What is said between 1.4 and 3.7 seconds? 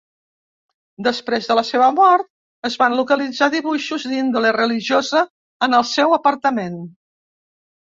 de la seva mort, es van localitzar